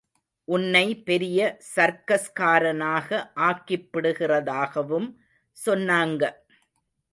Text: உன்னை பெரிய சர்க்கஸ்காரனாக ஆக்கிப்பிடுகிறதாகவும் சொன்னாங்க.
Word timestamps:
உன்னை 0.47 0.85
பெரிய 1.03 1.39
சர்க்கஸ்காரனாக 1.75 3.19
ஆக்கிப்பிடுகிறதாகவும் 3.41 5.09
சொன்னாங்க. 5.57 6.23